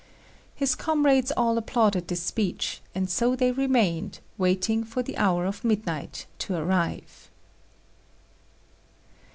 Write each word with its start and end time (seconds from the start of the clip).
His 0.55 0.73
comrades 0.73 1.31
all 1.37 1.59
applauded 1.59 2.07
this 2.07 2.23
speech, 2.23 2.81
and 2.95 3.07
so 3.07 3.35
they 3.35 3.51
remained, 3.51 4.19
waiting 4.35 4.83
for 4.83 5.03
the 5.03 5.15
hour 5.15 5.45
of 5.45 5.63
midnight 5.63 6.25
to 6.39 6.55
arrive. 6.55 7.29